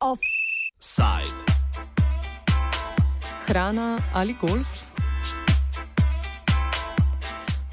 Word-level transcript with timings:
Offside. 0.00 1.34
Hrana 3.46 3.98
ali 4.14 4.34
golf? 4.40 4.68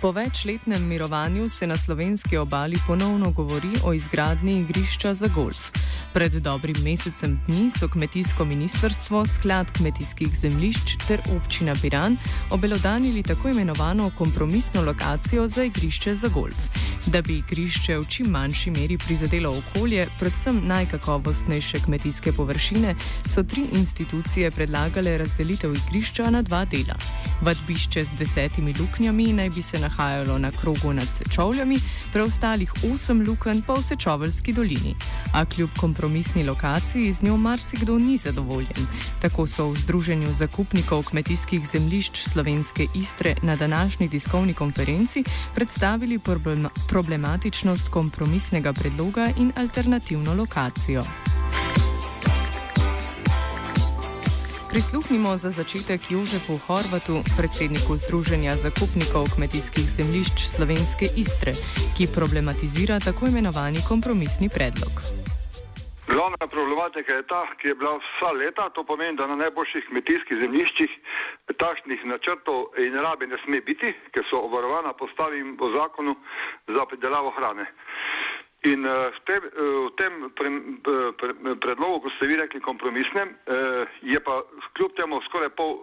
Po 0.01 0.11
večletnem 0.11 0.88
mirovanju 0.88 1.49
se 1.49 1.67
na 1.67 1.77
slovenski 1.77 2.38
obali 2.38 2.77
ponovno 2.88 3.31
govori 3.31 3.71
o 3.83 3.93
izgradnji 3.93 4.59
igrišča 4.59 5.13
za 5.13 5.27
golf. 5.27 5.71
Pred 6.13 6.31
dobrim 6.31 6.77
mesecem 6.83 7.41
dni 7.47 7.71
so 7.79 7.88
kmetijsko 7.88 8.45
ministrstvo, 8.45 9.25
sklad 9.25 9.67
kmetijskih 9.71 10.39
zemljišč 10.39 10.96
ter 11.07 11.19
občina 11.35 11.75
Piran 11.81 12.17
obelodanili 12.51 13.23
tako 13.23 13.49
imenovano 13.49 14.11
kompromisno 14.17 14.81
lokacijo 14.81 15.47
za 15.47 15.63
igrišče 15.63 16.15
za 16.15 16.27
golf. 16.27 16.57
Da 17.05 17.21
bi 17.21 17.37
igrišče 17.37 17.97
v 17.97 18.05
čim 18.09 18.27
manjši 18.27 18.71
meri 18.71 18.97
prizadelo 18.97 19.54
okolje, 19.57 20.07
predvsem 20.19 20.61
najkakovostnejše 20.68 21.79
kmetijske 21.79 22.32
površine, 22.32 22.96
so 23.25 23.43
tri 23.43 23.63
institucije 23.71 24.51
predlagale 24.51 25.18
razdelitev 25.18 25.75
igrišča 25.75 26.29
na 26.29 26.41
dva 26.41 26.65
dela. 26.65 26.97
Vadbišče 27.41 28.04
z 28.04 28.18
desetimi 28.19 28.74
luknjami 28.79 29.33
naj 29.33 29.49
bi 29.49 29.61
se 29.61 29.79
nahajalo 29.79 30.37
na 30.37 30.51
krogu 30.51 30.93
nad 30.93 31.07
Sečovljami, 31.18 31.79
preostalih 32.13 32.73
osem 32.94 33.23
lukenj 33.27 33.61
pa 33.67 33.73
v 33.73 33.83
Sečoveljski 33.83 34.53
dolini. 34.53 34.95
A 35.33 35.45
kljub 35.45 35.69
kompromisni 35.77 36.44
lokaciji 36.44 37.13
z 37.13 37.23
njo 37.23 37.38
marsikdo 37.38 37.99
ni 37.99 38.17
zadovoljen. 38.17 38.88
Tako 39.21 39.47
so 39.47 39.69
v 39.69 39.77
Združenju 39.77 40.33
zakupnikov 40.33 40.97
kmetijskih 41.03 41.67
zemljišč 41.69 42.22
Slovenske 42.22 42.88
Istre 42.95 43.36
na 43.42 43.55
današnji 43.55 44.09
tiskovni 44.09 44.53
konferenci 44.53 45.23
predstavili 45.55 46.19
problematičnost 46.88 47.89
kompromisnega 47.89 48.73
predloga 48.73 49.30
in 49.38 49.52
alternativno 49.55 50.33
lokacijo. 50.33 51.03
Prisluhnimo 54.69 55.38
za 55.38 55.52
začetek 55.52 56.11
Jožefu 56.11 56.58
Horvatu, 56.58 57.23
predsedniku 57.38 57.97
Združenja 57.97 58.55
zakupnikov 58.55 59.30
kmetijskih 59.36 59.89
zemljišč 59.89 60.45
Slovenske 60.55 61.09
Istre, 61.16 61.53
ki 61.97 62.08
problematizira 62.08 62.99
tako 62.99 63.27
imenovani 63.27 63.80
kompromisni 63.88 64.49
predlog. 64.49 65.27
Glavna 66.08 66.47
problematika 66.47 67.13
je 67.13 67.27
ta, 67.27 67.47
ki 67.59 67.67
je 67.67 67.75
bila 67.75 67.97
vsa 68.00 68.31
leta, 68.31 68.69
to 68.69 68.83
pomeni, 68.83 69.17
da 69.17 69.27
na 69.27 69.36
najboljših 69.36 69.89
kmetijskih 69.89 70.38
zemljiščih 70.39 70.91
takšnih 71.58 72.05
načrtov 72.05 72.77
in 72.80 72.95
rabe 72.95 73.27
ne 73.27 73.36
sme 73.44 73.59
biti, 73.61 73.91
ker 74.16 74.23
so 74.30 74.39
obvarovana 74.47 74.94
postavim 74.94 75.58
po 75.58 75.67
zakonu 75.75 76.16
za 76.67 76.86
pridelavo 76.86 77.33
hrane. 77.36 77.66
In 78.72 78.88
uh, 78.88 79.11
v 79.16 79.19
tem, 79.27 79.44
uh, 79.52 79.83
v 79.88 79.91
tem 79.99 80.14
pre, 80.39 80.49
pre, 81.19 81.33
predlogu, 81.66 81.99
ko 82.05 82.16
ste 82.16 82.31
vi 82.31 82.39
rekli 82.39 82.64
kompromisnem, 82.64 83.36
uh, 83.36 83.99
je 84.02 84.19
pa 84.23 84.39
kljub 84.80 84.95
temu 84.95 85.19
skoraj 85.27 85.52
pol 85.59 85.75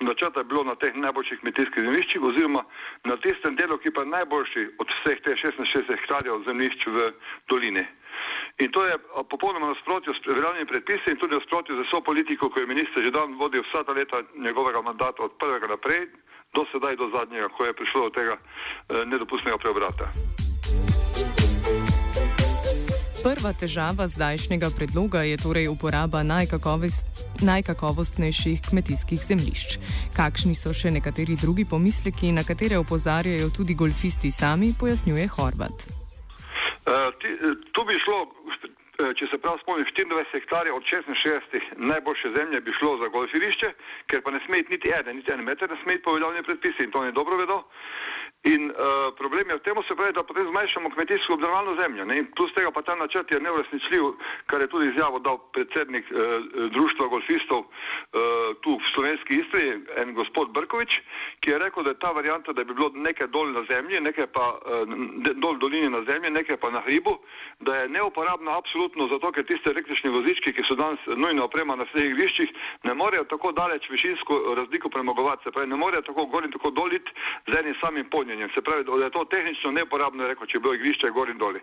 načrta 0.00 0.42
bilo 0.42 0.64
na 0.64 0.74
teh 0.80 0.96
najboljših 0.96 1.40
kmetijskih 1.40 1.84
zemljiščih 1.84 2.22
oziroma 2.22 2.64
na 3.04 3.16
tistem 3.20 3.56
delu, 3.56 3.78
ki 3.78 3.92
pa 3.92 4.06
je 4.06 4.14
najboljši 4.16 4.66
od 4.78 4.92
vseh 4.96 5.22
teh 5.26 5.40
66 5.44 5.92
hektarjev 5.92 6.44
zemljišč 6.48 6.86
v 6.86 7.10
dolini. 7.50 7.84
In 8.58 8.70
to 8.72 8.84
je 8.84 8.94
popolnoma 9.30 9.66
nasprotjo 9.66 10.14
s 10.14 10.26
veljavnimi 10.26 10.66
predpisi 10.66 11.10
in 11.10 11.16
tudi 11.16 11.34
nasprotjo 11.34 11.76
z 11.76 11.86
vso 11.86 12.00
politiko, 12.00 12.50
ko 12.50 12.60
je 12.60 12.66
minister 12.66 13.04
že 13.04 13.10
dan 13.10 13.38
vodil 13.38 13.62
vsa 13.62 13.84
ta 13.84 13.92
leta 13.92 14.22
njegovega 14.34 14.82
mandata 14.82 15.22
od 15.22 15.32
prvega 15.38 15.66
naprej 15.66 16.08
do 16.54 16.64
sedaj 16.72 16.96
do 16.96 17.06
zadnjega, 17.14 17.48
ko 17.48 17.64
je 17.64 17.72
prišlo 17.72 18.00
do 18.08 18.10
tega 18.10 18.34
eh, 18.34 19.04
nedopustnega 19.06 19.58
preobrata. 19.58 20.10
Prva 23.22 23.52
težava 23.52 24.08
zdajšnjega 24.08 24.70
predloga 24.70 25.22
je 25.22 25.36
torej 25.36 25.68
uporaba 25.68 26.22
najkakovostnejših 27.42 28.60
kmetijskih 28.70 29.20
zemljišč. 29.22 29.78
Kakšni 30.16 30.54
so 30.54 30.72
še 30.74 30.90
nekateri 30.90 31.36
drugi 31.36 31.64
pomisleki, 31.66 32.32
na 32.32 32.42
katere 32.46 32.78
opozarjajo 32.78 33.50
tudi 33.50 33.74
golfisti 33.74 34.30
sami, 34.30 34.74
pojasnjuje 34.80 35.28
Horvat. 35.34 36.07
Uh, 36.88 37.12
ti, 37.20 37.28
tu 37.76 37.84
bi 37.84 37.98
šlo, 38.00 38.22
če 39.18 39.26
se 39.30 39.38
prav 39.38 39.58
spomnim, 39.60 39.86
24 39.92 40.24
hektarjev 40.32 40.74
od 40.74 40.86
66 40.88 41.58
najboljše 41.76 42.30
zemlje 42.36 42.60
bi 42.60 42.72
šlo 42.78 42.96
za 43.02 43.08
golfirišče, 43.14 43.72
ker 44.10 44.22
pa 44.24 44.32
ne 44.34 44.40
sme 44.46 44.62
iti 44.62 44.72
niti 44.72 44.92
eden, 44.94 45.20
niti 45.20 45.32
en 45.32 45.44
meter, 45.44 45.70
ne 45.70 45.76
sme 45.82 45.98
iti 45.98 46.02
po 46.02 46.16
veljavnih 46.16 46.46
predpisih 46.48 46.86
in 46.86 46.94
to 46.94 47.04
ne 47.04 47.12
dobro 47.12 47.36
vedo. 47.36 47.60
In 48.46 48.70
uh, 48.70 49.10
problem 49.18 49.50
je 49.50 49.56
v 49.58 49.62
tem, 49.66 49.74
da 50.14 50.22
potem 50.22 50.46
zmanjšamo 50.46 50.90
kmetijsko 50.94 51.34
obdelovalno 51.34 51.74
zemljo. 51.82 52.04
Ne? 52.04 52.22
Plus 52.38 52.52
tega 52.54 52.70
pa 52.70 52.82
ta 52.86 52.94
načrt 52.94 53.32
je 53.34 53.40
neuresničljiv, 53.40 54.02
kar 54.46 54.60
je 54.60 54.70
tudi 54.70 54.88
izjavo 54.88 55.18
dal 55.18 55.38
predsednik 55.52 56.06
uh, 56.06 56.46
društva 56.70 57.06
golfistov 57.10 57.66
uh, 57.66 58.54
tu 58.62 58.78
v 58.78 58.86
slovenski 58.94 59.42
Istri, 59.42 59.82
en 59.98 60.14
gospod 60.14 60.54
Brkovič, 60.54 61.00
ki 61.42 61.50
je 61.50 61.58
rekel, 61.58 61.82
da 61.82 61.90
je 61.90 61.98
ta 61.98 62.12
varijanta, 62.14 62.54
da 62.54 62.64
bi 62.64 62.74
bilo 62.78 62.92
nekaj 62.94 63.26
dol 63.34 63.50
na 63.50 63.64
zemlji, 63.66 64.00
nekaj 64.06 64.30
pa 64.30 64.46
uh, 64.54 64.86
dol 65.34 65.58
dolini 65.58 65.90
na 65.90 66.04
zemlji, 66.06 66.30
nekaj 66.30 66.62
pa 66.62 66.70
na 66.70 66.84
hribu, 66.86 67.18
da 67.66 67.74
je 67.82 67.90
neuporabna 67.90 68.54
absolutno 68.54 69.10
zato, 69.10 69.32
ker 69.34 69.50
tiste 69.50 69.74
električni 69.74 70.14
vozički, 70.14 70.54
ki 70.54 70.62
so 70.62 70.78
danes 70.78 71.02
nujno 71.10 71.50
oprema 71.50 71.74
na 71.74 71.90
vseh 71.90 72.06
igriščih, 72.14 72.54
ne 72.86 72.94
morejo 72.94 73.26
tako 73.26 73.50
daleč 73.52 73.90
višinsko 73.90 74.54
razliko 74.62 74.94
premagovati, 74.94 75.42
se 75.42 75.50
pravi, 75.50 75.74
ne 75.74 75.82
morejo 75.82 76.06
tako 76.06 76.30
gor 76.30 76.46
in 76.46 76.54
tako 76.54 76.70
doliti 76.70 77.10
z 77.50 77.58
enim 77.58 77.74
samim 77.82 78.06
poljem 78.06 78.27
polnjenjem. 78.28 78.50
Se 78.54 78.62
pravi, 78.62 78.84
da 78.84 79.04
je 79.04 79.10
to 79.10 79.24
tehnično 79.24 79.70
neuporabno, 79.70 80.26
rekel, 80.28 80.46
če 80.46 80.56
je 80.56 80.60
bilo 80.60 80.74
igrišče 80.74 81.10
gor 81.10 81.28
in 81.30 81.38
doli. 81.38 81.60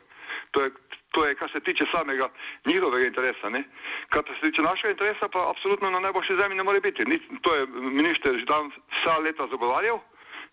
To 0.51 0.69
to 1.15 1.25
je, 1.25 1.35
kar 1.35 1.49
se 1.51 1.59
tiče 1.59 1.85
samega 1.91 2.27
njihovega 2.65 3.07
interesa. 3.07 3.49
Ne? 3.49 3.63
Kar 4.09 4.23
se 4.27 4.49
tiče 4.49 4.61
našega 4.61 4.91
interesa, 4.91 5.27
pa 5.31 5.49
absolutno 5.49 5.89
na 5.89 5.99
najboljši 5.99 6.37
zemlji 6.41 6.57
ne 6.57 6.63
more 6.63 6.79
biti. 6.79 7.05
Ni, 7.05 7.19
to 7.41 7.55
je 7.55 7.67
minister 8.01 8.35
že 8.39 8.45
dan 8.45 8.71
vsa 8.99 9.17
leta 9.23 9.47
zagovarjal 9.47 9.99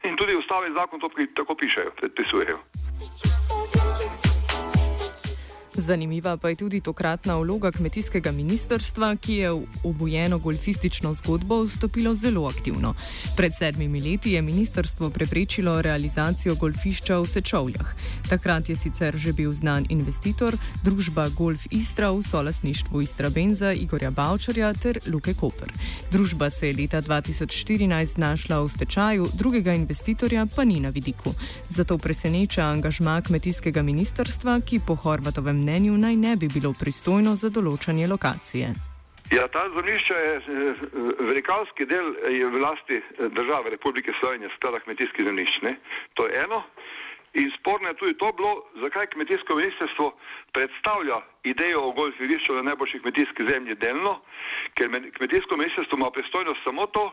in 0.05 0.17
tudi 0.17 0.37
ustave 0.37 0.67
in 0.67 0.75
zakon 0.75 1.01
to 1.01 1.11
tako 1.35 1.55
pišejo, 1.55 1.91
predpisujejo. 1.99 2.59
Zanimiva 5.77 6.37
pa 6.37 6.49
je 6.49 6.57
tudi 6.57 6.81
tokratna 6.81 7.37
vloga 7.37 7.71
kmetijskega 7.73 8.33
ministrstva, 8.33 9.17
ki 9.17 9.35
je 9.35 9.51
v 9.53 9.63
obujeno 9.85 10.39
golfistično 10.39 11.15
zgodbo 11.15 11.63
vstopilo 11.65 12.15
zelo 12.15 12.45
aktivno. 12.47 12.95
Pred 13.37 13.53
sedmimi 13.59 14.01
leti 14.01 14.33
je 14.33 14.43
ministrstvo 14.43 15.11
preprečilo 15.11 15.83
realizacijo 15.83 16.55
golfišča 16.55 17.19
v 17.19 17.27
Sečovljah. 17.27 17.95
Takrat 18.29 18.69
je 18.69 18.77
sicer 18.77 19.17
že 19.17 19.33
bil 19.33 19.53
znan 19.53 19.87
investitor, 19.89 20.57
družba 20.85 21.29
Golf 21.29 21.67
Istra 21.71 22.11
v 22.13 22.23
solasništvu 22.23 23.03
Istra 23.03 23.31
Benza 23.31 23.73
Igorja 23.73 24.11
Bavčarja 24.11 24.75
ter 24.75 24.99
Luke 25.07 25.35
Koper. 25.35 25.73
Družba 26.11 26.51
se 26.51 26.69
je 26.69 26.77
leta 26.77 27.03
2014 27.03 28.05
znašla 28.05 28.61
v 28.61 28.69
stečaju, 28.69 29.29
drugega 29.35 29.73
investitorja 29.75 30.47
pa 30.57 30.65
ni 30.65 30.81
na 30.81 30.89
vidiku. 30.89 31.35
Zato 31.69 31.99
preseneča 31.99 32.63
angažma 32.63 33.21
kmetijskega 33.21 33.83
ministrstva, 33.83 34.61
ki 34.61 34.81
po 34.87 34.95
Horvatovem 34.95 35.62
mnenju 35.63 35.99
naj 35.99 36.17
ne 36.17 36.37
bi 36.37 36.49
bilo 36.51 36.75
pristojno 36.81 37.37
za 37.39 37.49
določanje 37.49 38.09
lokacije. 38.11 38.75
Ja, 39.33 39.47
ta 39.49 39.63
zemljišča 39.75 40.15
je 40.15 40.33
eh, 40.37 40.43
velikanski 41.21 41.87
del 41.87 42.09
je 42.29 42.47
v 42.47 42.61
lasti 42.61 42.99
eh, 42.99 43.29
države 43.39 43.71
Republike 43.71 44.13
Slovenije, 44.21 44.51
sklada 44.57 44.81
kmetijskih 44.85 45.25
zemljišč. 45.25 45.63
Ne? 45.63 45.77
To 46.15 46.27
je 46.27 46.43
eno. 46.45 46.63
In 47.35 47.51
sporno 47.59 47.89
je 47.89 47.95
tudi 47.97 48.15
to 48.19 48.33
bilo, 48.33 48.65
zakaj 48.81 49.07
kmetijsko 49.07 49.55
ministrstvo 49.57 50.13
predstavlja 50.53 51.21
idejo 51.45 51.81
o 51.81 51.93
golf 51.93 52.21
igrišču 52.21 52.55
na 52.55 52.63
najboljši 52.63 53.01
kmetijski 53.01 53.47
zemlji 53.49 53.75
delno, 53.75 54.21
ker 54.75 54.91
kmetijsko 55.17 55.57
ministrstvo 55.57 55.97
ima 55.99 56.11
pristojnost 56.11 56.61
samo 56.65 56.87
to, 56.87 57.05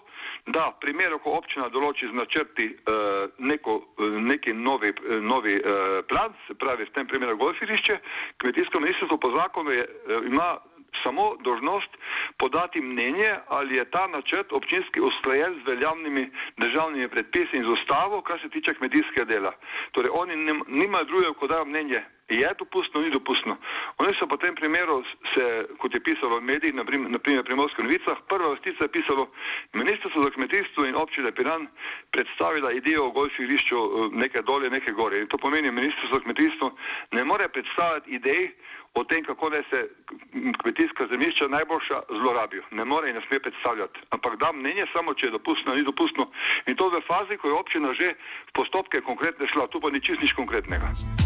da 0.46 0.68
v 0.68 0.80
primeru, 0.82 1.20
ko 1.24 1.38
občina 1.40 1.70
določi 1.70 2.12
z 2.12 2.20
načrti 2.20 2.68
uh, 2.68 3.32
neko, 3.38 3.80
neki 4.20 4.54
novi, 4.54 4.92
novi 5.22 5.56
uh, 5.56 6.04
plan, 6.12 6.36
se 6.48 6.54
pravi 6.54 6.84
v 6.84 6.96
tem 6.98 7.08
primeru 7.08 7.38
golf 7.38 7.62
igrišče, 7.62 8.00
kmetijsko 8.44 8.80
ministrstvo 8.80 9.18
po 9.18 9.32
zakonu 9.38 9.72
je, 9.72 9.88
uh, 9.88 10.28
ima 10.28 10.58
samo 11.04 11.36
dožnost 11.44 11.92
podati 12.38 12.82
mnenje, 12.82 13.32
ali 13.48 13.76
je 13.76 13.92
ta 13.92 14.08
načrt 14.08 14.52
občinski 14.52 15.02
usklajen 15.02 15.54
z 15.62 15.68
veljavnimi 15.68 16.30
državnimi 16.58 17.08
predpisi 17.10 17.58
in 17.58 17.64
z 17.64 17.68
ustavo, 17.68 18.22
kar 18.22 18.40
se 18.42 18.50
tiče 18.50 18.74
kmetijskega 18.74 19.26
dela. 19.26 19.54
Torej, 19.92 20.10
oni 20.14 20.36
nimajo 20.68 21.06
drugega, 21.06 21.34
kot 21.34 21.50
da 21.50 21.66
mnenje 21.66 22.04
je 22.30 22.50
dopustno, 22.60 23.02
ni 23.02 23.10
dopustno. 23.10 23.58
Oni 23.98 24.14
so 24.20 24.28
po 24.28 24.38
tem 24.38 24.56
primeru, 24.56 25.04
se, 25.34 25.66
kot 25.82 25.94
je 25.94 26.04
pisalo 26.04 26.38
v 26.38 26.46
medijih, 26.46 26.76
naprimer 26.76 27.22
pri 27.22 27.44
Primorskih 27.44 27.86
novicah, 27.86 28.18
prva 28.30 28.54
vrstica 28.54 28.86
je 28.86 28.92
pisalo, 28.94 29.30
Ministrstvo 29.74 30.24
za 30.24 30.30
kmetijstvo 30.30 30.86
in 30.86 30.96
občine 30.96 31.32
Piran 31.32 31.68
predstavila 32.12 32.72
idejo 32.72 33.08
o 33.08 33.12
golf 33.12 33.34
igrišču 33.40 33.78
eh, 33.78 34.10
nekaj 34.14 34.42
dolje, 34.42 34.70
nekaj 34.70 34.94
gore. 34.94 35.20
In 35.20 35.28
to 35.28 35.38
pomeni, 35.38 35.72
Ministrstvo 35.72 36.10
za 36.14 36.20
kmetijstvo 36.24 36.72
ne 37.12 37.24
more 37.24 37.50
predstavljati 37.50 38.12
idej 38.12 38.52
o 38.94 39.04
tem, 39.04 39.24
kako 39.24 39.50
naj 39.50 39.64
se 39.70 39.90
kmetijska 40.62 41.08
zemljišča 41.12 41.48
najboljša 41.48 42.02
zlorabijo. 42.10 42.64
Ne 42.72 42.86
more 42.86 43.10
in 43.10 43.16
ne 43.16 43.22
sme 43.28 43.40
predstavljati. 43.40 44.00
Ampak 44.10 44.40
da 44.40 44.52
mnenje 44.52 44.86
samo, 44.94 45.14
če 45.14 45.28
je 45.28 45.32
dopustno, 45.32 45.76
ni 45.76 45.84
dopustno. 45.84 46.32
In 46.68 46.76
to 46.76 46.90
v 46.90 47.02
fazi, 47.08 47.38
ko 47.38 47.48
je 47.48 47.54
občina 47.54 47.94
že 47.94 48.14
v 48.50 48.52
postopke 48.54 49.02
konkretne 49.02 49.48
šla, 49.48 49.68
tu 49.68 49.82
pa 49.82 49.90
ni 49.90 50.02
čist 50.02 50.22
nič 50.22 50.34
konkretnega. 50.34 51.19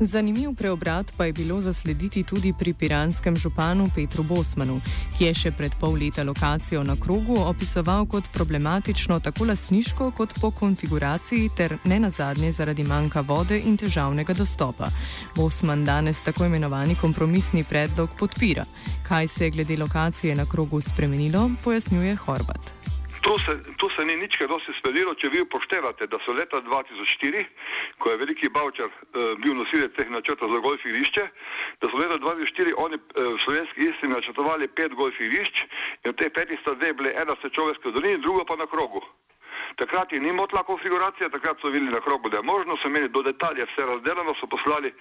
Zanimiv 0.00 0.54
preobrat 0.54 1.12
pa 1.16 1.24
je 1.24 1.32
bilo 1.32 1.60
zaslediti 1.60 2.22
tudi 2.22 2.52
pri 2.58 2.72
piranskem 2.72 3.36
županu 3.36 3.88
Petru 3.94 4.22
Bosmanu, 4.22 4.80
ki 5.16 5.24
je 5.24 5.34
še 5.34 5.52
pred 5.56 5.72
pol 5.80 5.96
leta 5.96 6.24
lokacijo 6.24 6.82
na 6.84 6.96
krogu 7.00 7.38
opisoval 7.40 8.04
kot 8.06 8.28
problematično 8.32 9.20
tako 9.20 9.48
lastniško 9.48 10.10
kot 10.10 10.34
po 10.40 10.50
konfiguraciji 10.50 11.48
ter 11.56 11.78
ne 11.84 12.00
nazadnje 12.00 12.52
zaradi 12.52 12.84
manjka 12.84 13.20
vode 13.20 13.56
in 13.58 13.76
težavnega 13.76 14.36
dostopa. 14.36 14.90
Bosman 15.36 15.84
danes 15.84 16.20
tako 16.22 16.44
imenovani 16.44 16.94
kompromisni 17.00 17.64
predlog 17.64 18.10
podpira. 18.18 18.66
Kaj 19.08 19.28
se 19.28 19.44
je 19.44 19.50
glede 19.50 19.76
lokacije 19.76 20.34
na 20.34 20.44
krogu 20.44 20.80
spremenilo, 20.80 21.50
pojasnjuje 21.64 22.16
Horvat. 22.16 22.85
Tu 23.26 23.38
se, 23.38 23.52
tu 23.76 23.88
se 23.90 24.04
ni 24.06 24.14
nič 24.22 24.36
kaj 24.38 24.46
dosti 24.46 24.70
spremenilo, 24.78 25.16
če 25.18 25.32
vi 25.34 25.40
upoštevate, 25.42 26.06
da 26.06 26.18
so 26.22 26.30
leta 26.30 26.60
2004, 26.62 27.42
ko 27.98 28.12
je 28.12 28.20
veliki 28.22 28.50
Bavčar 28.54 28.86
eh, 28.86 29.32
bil 29.42 29.56
nosilec 29.58 29.96
teh 29.98 30.12
načrtov 30.14 30.54
za 30.54 30.60
golf 30.62 30.84
igrišče, 30.86 31.24
da 31.82 31.90
so 31.90 31.98
leta 31.98 32.20
2004 32.22 32.78
oni 32.86 33.00
eh, 33.02 33.26
v 33.34 33.42
slovenski 33.42 33.90
isti 33.90 34.12
načrtovali 34.14 34.70
pet 34.78 34.94
golf 34.94 35.18
igrišč 35.18 35.64
in 36.04 36.14
od 36.14 36.20
teh 36.22 36.30
petih 36.38 36.62
sta 36.62 36.78
dve 36.78 36.92
bile 37.00 37.16
ena 37.18 37.34
se 37.42 37.50
človeška 37.50 37.96
dolina, 37.98 38.22
druga 38.22 38.46
pa 38.46 38.62
na 38.62 38.70
krogu. 38.70 39.02
Takrat 39.76 40.12
je 40.12 40.20
ni 40.20 40.32
motla 40.32 40.62
konfiguracija, 40.62 41.28
takrat 41.28 41.60
so 41.60 41.68
videli 41.68 41.92
na 41.92 42.00
krogu, 42.00 42.28
da 42.28 42.36
je 42.36 42.42
možno, 42.42 42.76
so 42.76 42.88
imeli 42.88 43.08
do 43.08 43.22
detalje 43.22 43.64
vse 43.64 43.86
razdeljeno, 43.86 44.34
so 44.40 44.46
poslali 44.46 44.92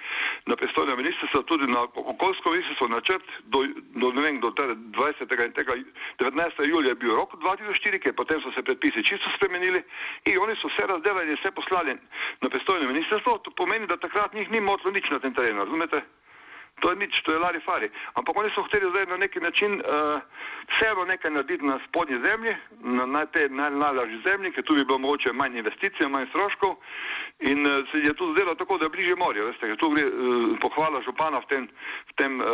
na 0.46 0.56
pristojno 0.56 0.96
ministrstvo, 0.96 1.42
tudi 1.42 1.68
na 1.68 1.82
okoljsko 1.96 2.52
ministrstvo 2.52 2.88
načrt, 2.88 3.24
do, 3.54 3.64
do, 4.02 4.12
ne 4.12 4.22
vem, 4.22 4.40
do 4.40 4.52
20. 4.52 5.46
in 5.46 5.54
tega 5.54 5.74
19. 6.20 6.70
julija 6.70 6.92
je 6.92 6.96
bil 6.96 7.16
rok 7.16 7.34
2004, 7.34 8.00
ker 8.04 8.16
potem 8.16 8.42
so 8.42 8.52
se 8.52 8.64
predpisi 8.64 9.04
čisto 9.04 9.32
spremenili 9.38 9.84
in 10.26 10.40
oni 10.44 10.56
so 10.60 10.68
vse 10.68 10.88
razdeljali 10.88 11.32
in 11.32 11.40
vse 11.40 11.52
poslali 11.52 11.98
na 12.42 12.50
pristojno 12.50 12.92
ministrstvo, 12.92 13.38
to 13.38 13.52
pomeni, 13.52 13.88
da 13.88 13.98
takrat 13.98 14.34
njih 14.34 14.52
ni 14.52 14.60
motlo 14.62 14.92
nič 14.92 15.10
na 15.10 15.20
tem 15.20 15.34
terenu, 15.34 15.64
razumete? 15.64 16.04
To 16.80 16.90
je 16.92 16.96
nič, 16.96 17.22
to 17.24 17.32
je 17.32 17.40
lari 17.40 17.60
fari. 17.64 17.90
Ampak 18.14 18.36
oni 18.38 18.50
so 18.52 18.64
hteli 18.68 18.90
zdaj 18.92 19.06
na 19.06 19.18
neki 19.18 19.40
način 19.40 19.80
uh, 19.80 20.22
vseeno 20.70 21.06
nekaj 21.06 21.32
narediti 21.32 21.66
na 21.66 21.80
spodnji 21.88 22.20
zemlji, 22.26 22.56
na 22.82 23.06
najte 23.06 23.50
najlažji 23.50 24.22
zemlji, 24.26 24.52
ker 24.52 24.64
tu 24.64 24.76
bi 24.76 24.86
bilo 24.86 25.00
mogoče 25.00 25.34
manj 25.34 25.58
investicij, 25.58 26.08
manj 26.10 26.28
stroškov. 26.30 26.76
In 27.46 27.66
uh, 27.66 27.86
se 27.92 27.98
je 28.02 28.14
tu 28.14 28.32
zdelo 28.34 28.56
tako, 28.56 28.78
da 28.78 28.86
je 28.86 28.90
bliže 28.90 29.16
morje. 29.16 29.44
Veste, 29.46 29.76
tu 29.76 29.90
gre 29.90 30.04
uh, 30.08 30.58
pohvala 30.62 31.02
župana 31.06 31.40
v 31.40 31.48
tem, 31.52 31.64
v 32.10 32.14
tem 32.18 32.42
uh, 32.42 32.46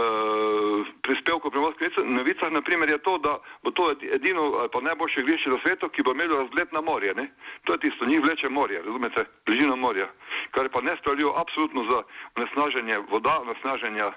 prispevku 1.01 1.51
primorskih 1.51 1.95
novicah, 2.03 2.51
naprimer 2.51 2.89
je 2.89 2.97
to, 2.97 3.17
da 3.17 3.39
bo 3.63 3.71
to 3.71 3.95
edino 4.11 4.67
pa 4.73 4.81
najboljše 4.81 5.23
grišče 5.23 5.49
na 5.49 5.59
svetu, 5.63 5.89
ki 5.89 6.03
bo 6.03 6.11
imelo 6.11 6.43
razgled 6.43 6.73
na 6.75 6.81
morje. 6.81 7.13
Ne? 7.15 7.31
To 7.63 7.73
je 7.73 7.87
tisto, 7.87 8.05
njih 8.05 8.19
vleče 8.19 8.49
morje, 8.49 8.81
razumete, 8.83 9.25
bližino 9.45 9.75
morja. 9.75 10.07
Kar 10.51 10.69
pa 10.69 10.81
nespravljivo 10.81 11.33
absolutno 11.39 11.87
za 11.91 12.03
onesnaženje 12.35 12.97
voda, 13.11 13.39
onesnaženja 13.47 14.07
uh, 14.07 14.15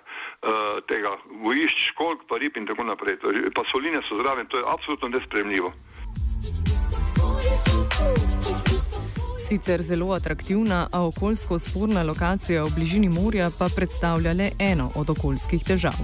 tega 0.90 1.16
gojišč, 1.30 1.88
školk, 1.94 2.26
pa 2.28 2.38
rib 2.42 2.56
in 2.56 2.66
tako 2.66 2.84
naprej. 2.84 3.16
Pa 3.54 3.62
soline 3.70 4.02
so 4.08 4.18
zraven, 4.22 4.46
to 4.46 4.58
je 4.58 4.64
absolutno 4.66 5.08
nespremljivo. 5.08 5.72
Sicer 9.54 9.82
zelo 9.82 10.12
atraktivna, 10.12 10.88
a 10.92 11.00
okoljsko 11.06 11.58
sporna 11.58 12.02
lokacija 12.02 12.64
v 12.64 12.70
bližini 12.74 13.08
morja 13.08 13.50
pa 13.58 13.68
predstavlja 13.76 14.32
le 14.32 14.50
eno 14.58 14.90
od 14.94 15.10
okoljskih 15.10 15.62
težav. 15.64 15.94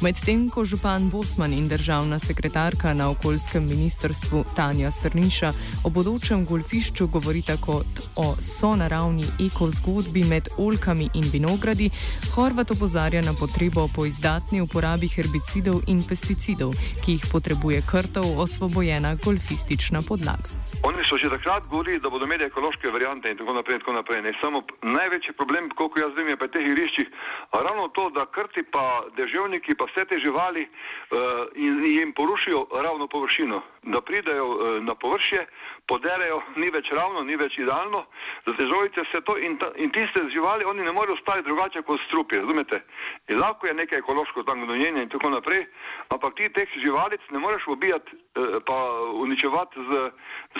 Medtem 0.00 0.44
ko 0.50 0.62
župan 0.64 1.08
Bosman 1.10 1.52
in 1.52 1.66
državna 1.68 2.18
sekretarka 2.18 2.94
na 2.94 3.08
okoljskem 3.10 3.66
ministrstvu 3.66 4.44
Tanja 4.56 4.90
Strniša 4.90 5.52
o 5.84 5.90
bodočem 5.90 6.44
golfišču 6.46 7.08
govorita 7.08 7.56
kot 7.56 8.00
o 8.16 8.36
sonaravni 8.38 9.26
ekozgodbi 9.46 10.24
med 10.24 10.48
olkami 10.56 11.10
in 11.14 11.26
vinogradi, 11.32 11.90
Horvat 12.34 12.70
opozarja 12.70 13.22
na 13.22 13.34
potrebo 13.34 13.88
po 13.94 14.06
izdatni 14.06 14.60
uporabi 14.60 15.08
herbicidov 15.08 15.82
in 15.86 16.04
pesticidov, 16.06 16.78
ki 17.02 17.18
jih 17.18 17.26
potrebuje 17.32 17.82
krtov 17.90 18.38
osvobojena 18.38 19.16
golfistična 19.24 20.02
podlaga. 20.02 20.59
Oni 20.82 21.04
so 21.04 21.18
že 21.18 21.28
takrat 21.28 21.66
govorili, 21.68 22.00
da 22.00 22.10
bodo 22.10 22.24
imeli 22.24 22.44
ekološke 22.44 22.88
variante 22.88 23.30
in 23.30 23.36
tako 23.36 23.52
naprej. 23.52 23.74
In 23.74 23.80
tako 23.80 23.92
naprej. 23.92 24.34
Samo 24.40 24.62
največji 24.82 25.32
problem, 25.32 25.68
koliko 25.76 26.00
jaz 26.00 26.12
vem, 26.16 26.28
je 26.28 26.36
pri 26.36 26.48
teh 26.48 26.64
igriščih 26.66 27.08
ravno 27.52 27.88
to, 27.88 28.10
da 28.10 28.26
krti 28.26 28.62
pa 28.62 29.04
deževniki 29.16 29.74
pa 29.74 29.84
vse 29.90 30.04
te 30.04 30.18
živali 30.24 30.62
uh, 30.64 31.18
in 31.54 31.84
jim 31.84 32.12
porušijo 32.12 32.66
ravno 32.72 33.08
površino, 33.08 33.62
da 33.82 34.00
pridejo 34.00 34.46
uh, 34.46 34.82
na 34.84 34.94
površje, 34.94 35.46
poderejo, 35.86 36.40
ni 36.56 36.70
več 36.70 36.90
ravno, 36.92 37.22
ni 37.22 37.36
več 37.36 37.58
idealno, 37.58 38.04
za 38.46 38.54
te 38.56 38.66
žojice 38.66 39.04
vse 39.08 39.20
to 39.26 39.36
in, 39.38 39.58
ta, 39.58 39.72
in 39.76 39.90
tiste 39.90 40.22
živali 40.32 40.64
oni 40.64 40.86
ne 40.86 40.92
morejo 40.92 41.18
ostati 41.18 41.42
drugače 41.42 41.82
kot 41.82 42.00
strupi, 42.06 42.38
razumete? 42.40 42.80
In 43.28 43.40
lahko 43.40 43.66
je 43.66 43.74
nekaj 43.74 43.98
ekološko 43.98 44.42
tam 44.42 44.64
gnojenje 44.64 45.02
in 45.02 45.12
tako 45.12 45.30
naprej, 45.34 45.66
ampak 46.08 46.34
ti 46.38 46.48
teh 46.48 46.68
živalic 46.84 47.20
ne 47.30 47.38
moreš 47.38 47.66
ubijati 47.66 48.16
uh, 48.16 48.62
pa 48.66 48.78
uničevati 49.12 49.86
z, 49.90 50.10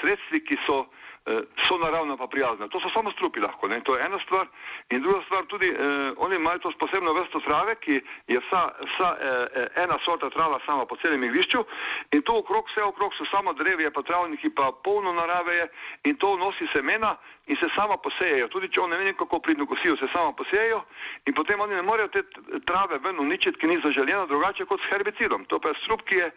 sredstvi, 0.00 0.44
ki 0.44 0.56
so, 0.66 0.86
so 1.66 1.78
naravno 1.78 2.16
pa 2.16 2.26
prijazne. 2.26 2.68
To 2.68 2.80
so 2.80 2.90
samo 2.94 3.12
strupi 3.12 3.40
lahko, 3.40 3.68
ne? 3.68 3.80
to 3.80 3.96
je 3.96 4.04
ena 4.04 4.18
stvar. 4.24 4.46
In 4.90 5.02
druga 5.02 5.20
stvar 5.24 5.46
tudi, 5.46 5.68
eh, 5.68 5.76
oni 6.16 6.36
imajo 6.36 6.58
to 6.58 6.72
posebno 6.78 7.12
vrsto 7.12 7.40
trave, 7.40 7.74
ki 7.74 8.00
je 8.32 8.38
vsa, 8.44 8.62
vsa 8.90 9.08
eh, 9.20 9.82
ena 9.84 9.98
sorta 10.04 10.30
trava 10.30 10.58
sama 10.66 10.86
po 10.86 10.96
celem 10.96 11.24
igrišču 11.24 11.64
in 12.12 12.22
to 12.22 12.32
okrog, 12.38 12.64
vse 12.70 12.82
okrog 12.84 13.14
so 13.14 13.24
samo 13.34 13.52
drevje, 13.52 13.90
pa 13.90 14.02
travniki, 14.02 14.50
pa 14.50 14.72
polno 14.84 15.12
narave 15.12 15.54
je 15.54 15.66
in 16.04 16.16
to 16.16 16.36
nosi 16.36 16.66
semena 16.74 17.16
in 17.48 17.56
se 17.56 17.68
sama 17.76 17.96
posejejo. 17.96 18.48
Tudi 18.52 18.68
če 18.68 18.80
oni 18.80 18.96
ne 18.96 19.04
vem, 19.04 19.14
kako 19.16 19.40
pridno 19.40 19.66
kosijo, 19.66 19.96
se 19.96 20.08
sama 20.12 20.32
posejejo 20.36 20.82
in 21.26 21.34
potem 21.34 21.60
oni 21.60 21.74
ne 21.74 21.82
morejo 21.82 22.08
te 22.12 22.22
trave 22.68 22.98
ven 23.04 23.20
uničiti, 23.20 23.56
ki 23.58 23.70
ni 23.70 23.78
zaželjena 23.84 24.26
drugače 24.26 24.66
kot 24.68 24.80
s 24.84 24.90
herbicidom. 24.92 25.46
To 25.48 25.60
pa 25.60 25.72
je 25.72 25.80
strup, 25.84 26.04
ki 26.08 26.20
je, 26.20 26.28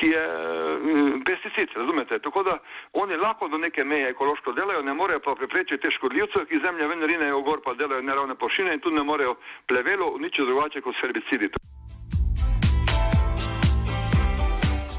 ki 0.00 0.10
je 0.12 0.24
uh, 0.26 1.14
pesticid, 1.24 1.72
razumete? 1.76 2.18
Tako 2.20 2.42
da 2.48 2.58
oni 2.92 3.16
lahko 3.16 3.48
do 3.48 3.58
neke 3.58 3.84
meje 3.84 4.12
ekološko 4.30 4.52
delajo, 4.52 4.82
ne 4.82 4.94
morejo 4.94 5.20
pa 5.24 5.34
preprečiti 5.34 5.82
te 5.82 5.90
škodljivce, 5.90 6.46
ki 6.48 6.62
zemlje 6.64 6.86
ven 6.86 7.02
rinejo 7.02 7.42
gor, 7.42 7.60
pa 7.64 7.74
delajo 7.74 8.02
neravne 8.02 8.34
površine 8.34 8.74
in 8.74 8.80
tudi 8.80 8.96
ne 8.96 9.02
morejo 9.02 9.34
plevelo 9.66 10.06
uničiti 10.14 10.46
drugače 10.46 10.80
kot 10.80 10.94
herbicidi. 11.02 11.48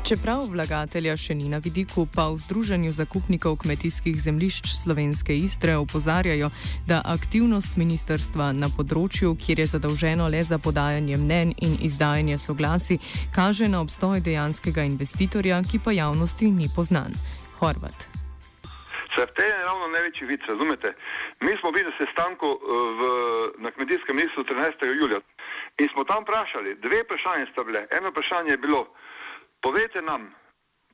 Čeprav 0.04 0.44
vlagatelja 0.52 1.16
še 1.18 1.36
ni 1.40 1.48
na 1.48 1.62
vidiku, 1.64 2.04
pa 2.16 2.28
v 2.28 2.38
Združenju 2.44 2.92
zakupnikov 2.92 3.56
kmetijskih 3.64 4.20
zemljišč 4.22 4.68
Slovenske 4.84 5.38
Istre 5.38 5.78
opozarjajo, 5.80 6.50
da 6.88 7.00
aktivnost 7.06 7.78
ministerstva 7.80 8.52
na 8.52 8.68
področju, 8.68 9.38
kjer 9.40 9.64
je 9.64 9.72
zadolženo 9.78 10.28
le 10.28 10.44
za 10.44 10.60
podajanje 10.60 11.18
mnen 11.18 11.56
in 11.64 11.78
izdajanje 11.80 12.38
soglasi, 12.38 13.00
kaže 13.32 13.72
na 13.72 13.80
obstoj 13.80 14.20
dejanskega 14.20 14.84
investitorja, 14.84 15.64
ki 15.64 15.80
pa 15.80 15.96
javnosti 15.96 16.52
ni 16.52 16.68
poznan. 16.76 17.16
Horvat. 17.62 18.21
V 19.26 19.34
tej 19.38 19.50
je 19.50 19.66
ravno 19.66 19.88
največji 19.88 20.28
vid, 20.28 20.42
razumete? 20.48 20.94
Mi 21.40 21.58
smo 21.60 21.72
bili 21.72 21.86
na 21.90 21.94
sestanku 21.98 22.50
v, 23.00 23.02
na 23.58 23.72
kmetijskem 23.72 24.16
ministrstvu 24.16 24.44
13. 24.44 24.86
julija 25.02 25.20
in 25.78 25.90
smo 25.94 26.04
tam 26.04 26.24
vprašali, 26.24 26.76
dve 26.76 27.04
vprašanje 27.04 27.46
sta 27.52 27.64
bile. 27.64 27.88
Eno 27.92 28.10
vprašanje 28.10 28.52
je 28.52 28.58
bilo, 28.58 28.88
Povejte 29.62 30.02
nam, 30.02 30.34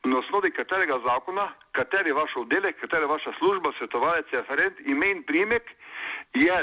na 0.03 0.19
osnovi 0.19 0.51
katerega 0.51 0.99
zakona, 1.05 1.47
kateri 1.71 2.09
je 2.09 2.13
vaš 2.13 2.35
oddelek, 2.35 2.79
katera 2.79 3.01
je 3.01 3.13
vaša 3.13 3.31
služba, 3.39 3.71
svetovalec, 3.77 4.25
referent, 4.31 4.79
ime 4.85 5.09
in 5.09 5.23
primek, 5.23 5.63
je 6.33 6.57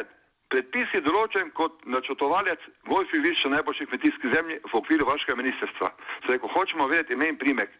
predpisi 0.54 1.02
določen 1.02 1.50
kot 1.58 1.82
načrtovalec 1.90 2.62
golf 2.87 3.11
igrišča 3.18 3.50
najboljših 3.56 3.90
kmetijskih 3.90 4.34
zemlji 4.34 4.61
v 4.62 4.78
okviru 4.78 5.08
vašega 5.08 5.37
ministrstva. 5.40 5.90
Zdaj, 6.26 6.40
ko 6.42 6.50
hočemo 6.54 6.87
vedeti 6.90 7.16
ime 7.16 7.32
in 7.32 7.38
primek, 7.40 7.75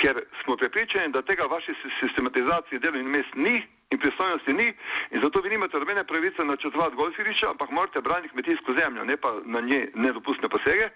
ker 0.00 0.22
smo 0.42 0.56
prepričani, 0.60 1.12
da 1.12 1.24
tega 1.28 1.48
vaše 1.50 1.76
sistematizacije 2.00 2.80
delovnih 2.80 3.12
mest 3.18 3.36
ni, 3.36 3.58
in 3.90 3.98
pristojnosti 3.98 4.52
ni 4.52 4.68
in 5.10 5.20
zato 5.22 5.40
vi 5.40 5.50
nimate 5.50 5.78
nobene 5.78 6.04
pravice 6.04 6.44
načrtovati 6.44 6.96
golf 6.96 7.18
igrišča, 7.18 7.50
ampak 7.50 7.70
morate 7.70 8.00
braniti 8.00 8.28
kmetijsko 8.28 8.74
zemljo, 8.78 9.04
ne 9.04 9.16
pa 9.16 9.34
na 9.44 9.60
nje 9.60 9.90
nedopustne 9.94 10.48
posege. 10.48 10.88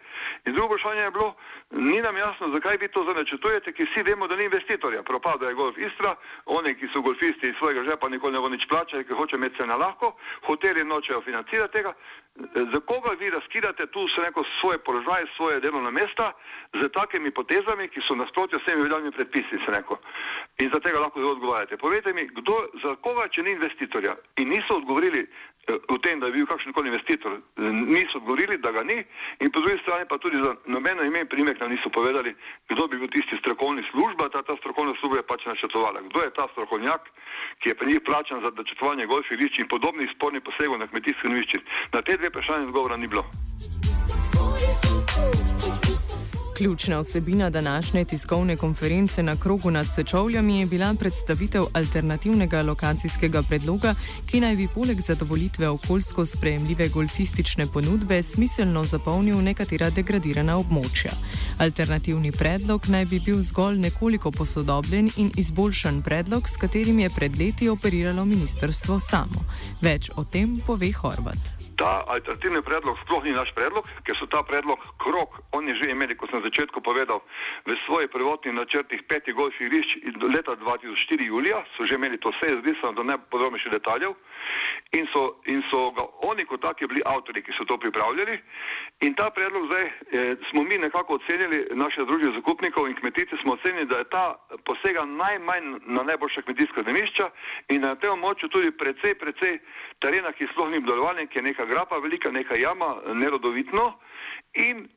In 0.44 0.54
drugo 0.54 0.74
vprašanje 0.74 1.02
je 1.02 1.10
bilo, 1.10 1.34
ni 1.70 2.00
nam 2.02 2.16
jasno, 2.16 2.48
zakaj 2.54 2.76
vi 2.80 2.88
to 2.88 3.04
zanačrtujete, 3.04 3.72
ki 3.72 3.84
vsi 3.84 4.02
vemo, 4.02 4.26
da 4.28 4.36
ni 4.36 4.44
investitorja. 4.44 5.02
Propada 5.02 5.48
je 5.48 5.54
golf 5.54 5.78
Istra, 5.78 6.14
oni, 6.46 6.74
ki 6.74 6.88
so 6.92 7.00
golfisti 7.00 7.48
iz 7.48 7.54
svojega 7.58 7.84
žepa 7.90 8.08
nikoli 8.08 8.32
ne 8.32 8.40
bo 8.40 8.48
nič 8.48 8.66
plačali, 8.68 9.04
ker 9.04 9.16
hoče 9.16 9.36
imeti 9.36 9.56
cena 9.56 9.76
lahko, 9.76 10.16
hoteli 10.46 10.84
nočejo 10.84 11.20
financirati 11.20 11.72
tega. 11.72 11.92
Za 12.72 12.80
koga 12.80 13.10
vi 13.18 13.30
razkidate 13.30 13.86
tu 13.86 14.08
se 14.08 14.20
neko 14.20 14.44
svoje 14.60 14.78
položaje, 14.78 15.26
svoje 15.36 15.60
delovno 15.60 15.90
mesta 15.90 16.32
z 16.80 16.88
takimi 16.88 17.30
potezami, 17.30 17.88
ki 17.88 18.00
so 18.06 18.14
nasprotjo 18.14 18.58
s 18.58 18.64
temi 18.64 18.82
veljavnimi 18.82 19.12
predpisi, 19.12 19.58
se 19.64 19.70
neko. 19.72 19.98
In 20.58 20.70
za 20.74 20.80
tega 20.80 21.00
lahko 21.00 21.20
odgovarjate. 21.20 21.76
Povejte 21.76 22.12
mi, 22.12 22.26
kdo 22.26 22.54
za 22.82 22.94
koga, 23.04 23.28
če 23.28 23.42
ni 23.42 23.54
investitorja. 23.56 24.16
In 24.42 24.48
niso 24.48 24.76
odgovorili 24.80 25.20
eh, 25.22 25.78
v 25.88 25.98
tem, 26.04 26.20
da 26.20 26.28
je 26.28 26.36
bil 26.36 26.46
kakšen 26.46 26.72
koli 26.72 26.90
investitor, 26.92 27.38
niso 27.56 28.20
odgovorili, 28.20 28.58
da 28.64 28.72
ga 28.72 28.82
ni. 28.82 28.98
In 29.44 29.52
po 29.52 29.60
drugi 29.60 29.78
strani 29.82 30.08
pa 30.08 30.18
tudi 30.18 30.40
za 30.42 30.54
nobeno 30.66 31.04
ime 31.04 31.24
in 31.24 31.30
primek 31.30 31.60
nam 31.60 31.72
niso 31.72 31.90
povedali, 31.90 32.34
kdo 32.68 32.88
bi 32.88 33.00
bil 33.00 33.10
tisti 33.14 33.38
strokovni 33.40 33.84
služba, 33.90 34.28
ta, 34.34 34.42
ta 34.42 34.56
strokovna 34.60 34.94
služba 35.00 35.22
je 35.22 35.28
pač 35.30 35.46
načrtovala. 35.46 36.04
Kdo 36.10 36.24
je 36.26 36.34
ta 36.38 36.48
strokovnjak, 36.52 37.10
ki 37.62 37.72
je 37.72 37.78
pri 37.78 37.86
njih 37.92 38.00
plačan 38.06 38.42
za 38.44 38.50
načrtovanje 38.54 39.06
golf 39.06 39.30
igrišč 39.30 39.62
in 39.62 39.68
podobnih 39.68 40.10
spornih 40.16 40.42
posegov 40.42 40.78
na 40.78 40.86
kmetijskem 40.86 41.32
igrišču. 41.32 41.60
Na 41.92 42.02
te 42.02 42.16
dve 42.16 42.32
vprašanje 42.32 42.70
odgovora 42.70 42.96
ni 42.96 43.06
bilo. 43.06 43.24
Ključna 46.58 47.00
vsebina 47.00 47.50
današnje 47.50 48.04
tiskovne 48.04 48.56
konference 48.56 49.22
na 49.22 49.36
krogu 49.36 49.70
nad 49.70 49.86
Sečovljami 49.94 50.60
je 50.60 50.66
bila 50.66 50.94
predstavitev 50.94 51.64
alternativnega 51.72 52.62
lokacijskega 52.62 53.42
predloga, 53.42 53.94
ki 54.26 54.40
naj 54.40 54.56
bi 54.56 54.68
poleg 54.74 55.00
zadovolitve 55.00 55.68
okoljsko 55.68 56.26
sprejemljive 56.26 56.88
golfistične 56.88 57.66
ponudbe 57.66 58.22
smiselno 58.22 58.84
zapolnil 58.86 59.38
nekatera 59.42 59.90
degradirana 59.90 60.56
območja. 60.58 61.12
Alternativni 61.58 62.32
predlog 62.32 62.88
naj 62.88 63.04
bi 63.04 63.20
bil 63.24 63.38
zgolj 63.42 63.78
nekoliko 63.78 64.30
posodobljen 64.30 65.10
in 65.16 65.30
izboljšan 65.36 66.02
predlog, 66.02 66.48
s 66.48 66.56
katerim 66.56 66.98
je 66.98 67.10
pred 67.10 67.38
leti 67.38 67.68
operiralo 67.68 68.24
ministrstvo 68.24 68.98
samo. 69.00 69.46
Več 69.80 70.10
o 70.16 70.24
tem 70.24 70.58
pove 70.66 70.92
Horvat. 70.92 71.57
Ta 71.78 72.02
alternativni 72.10 72.58
predlog 72.62 72.98
sploh 73.04 73.22
ni 73.22 73.32
naš 73.32 73.52
predlog, 73.54 73.86
ker 74.02 74.16
so 74.18 74.26
ta 74.26 74.42
predlog 74.42 74.82
krok, 74.98 75.38
oni 75.54 75.76
že 75.78 75.90
imeli, 75.92 76.16
kot 76.18 76.30
sem 76.30 76.42
na 76.42 76.46
začetku 76.50 76.82
povedal, 76.82 77.22
v 77.66 77.78
svojih 77.86 78.10
prvotnih 78.10 78.50
načrtih 78.54 79.06
petih 79.06 79.34
golf 79.34 79.54
igrišč 79.60 80.02
leta 80.34 80.58
2004 80.58 81.22
julija 81.22 81.62
so 81.76 81.86
že 81.86 81.94
imeli 81.94 82.18
to 82.18 82.34
vse 82.34 82.50
izbrisano 82.54 82.98
do 82.98 83.02
najpodrobnejših 83.06 83.72
detaljev 83.72 84.18
in 84.92 85.06
so, 85.12 85.38
in 85.46 85.62
so 85.70 85.90
ga 85.94 86.02
oni 86.26 86.44
kot 86.44 86.62
taki 86.62 86.86
bili 86.90 87.02
avtori, 87.06 87.42
ki 87.42 87.52
so 87.54 87.64
to 87.64 87.78
pripravljali. 87.78 88.38
In 89.06 89.14
ta 89.14 89.30
predlog 89.30 89.70
zdaj 89.70 89.84
eh, 89.84 90.34
smo 90.50 90.62
mi 90.62 90.78
nekako 90.78 91.14
ocenili, 91.14 91.66
naše 91.74 92.02
združenje 92.02 92.34
zakupnikov 92.40 92.88
in 92.88 92.96
kmetice 92.98 93.36
smo 93.42 93.52
ocenili, 93.52 93.86
da 93.86 93.98
je 93.98 94.10
ta 94.10 94.24
posega 94.64 95.04
najmanj 95.04 95.78
na 95.86 96.02
najboljša 96.02 96.42
kmetijska 96.42 96.82
zemljišča 96.86 97.30
in 97.68 97.80
na 97.86 97.94
tem 97.94 98.10
območju 98.10 98.48
tudi 98.48 98.70
precej, 98.70 99.14
precej 99.14 99.58
terena, 100.02 100.32
ki 100.32 100.48
sploh 100.52 100.70
ni 100.70 100.80
obdelovalni, 100.82 101.28
ki 101.28 101.38
je 101.38 101.46
neka 101.50 101.67
grapa 101.68 102.00
velika, 102.00 102.30
neka 102.30 102.56
jama, 102.56 102.96
nerodovitno. 103.14 103.98
In 104.52 104.88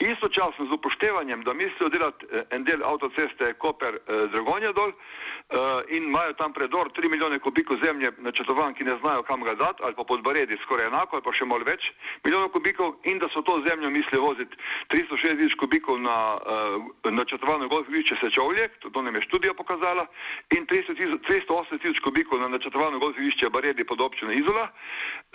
istočasno 0.00 0.66
z 0.66 0.72
upoštevanjem, 0.72 1.42
da 1.42 1.52
mislijo 1.52 1.88
delati 1.88 2.26
eh, 2.32 2.42
en 2.50 2.64
del 2.64 2.84
avtoceste 2.84 3.54
Koper-Dragonja 3.62 4.70
eh, 4.70 4.76
dol 4.78 4.90
eh, 4.90 5.96
in 5.96 6.04
imajo 6.04 6.32
tam 6.32 6.52
predor 6.52 6.90
3 6.92 7.10
milijone 7.10 7.38
kubikov 7.38 7.76
zemlje 7.84 8.12
načrtovan, 8.18 8.74
ki 8.74 8.84
ne 8.84 8.96
znajo 9.00 9.22
kam 9.22 9.44
ga 9.44 9.54
dati, 9.54 9.82
ali 9.82 9.94
pa 9.94 10.04
pod 10.04 10.22
Baredi 10.22 10.56
skoraj 10.64 10.86
enako, 10.86 11.16
ali 11.16 11.24
pa 11.24 11.32
še 11.32 11.44
malo 11.44 11.64
več 11.64 11.92
milijonov 12.24 12.48
kubikov 12.48 12.96
in 13.04 13.18
da 13.18 13.28
so 13.28 13.42
to 13.42 13.62
zemljo 13.66 13.90
mislijo 13.90 14.22
voziti 14.22 14.56
360 14.88 15.36
tisoč 15.36 15.54
kubikov 15.60 16.00
na 16.00 16.16
načrtovano 17.04 17.68
golf 17.68 17.88
igrišče 17.88 18.16
Sečovlje, 18.20 18.68
to 18.92 19.02
nam 19.02 19.14
je 19.14 19.22
študija 19.28 19.54
pokazala, 19.54 20.06
in 20.56 20.66
380 20.66 21.82
tisoč 21.82 22.00
kubikov 22.00 22.40
na 22.40 22.48
načrtovano 22.48 22.98
golf 22.98 23.18
igrišče 23.18 23.50
Baredi 23.50 23.84
pod 23.84 24.00
občino 24.00 24.32
Izola, 24.32 24.68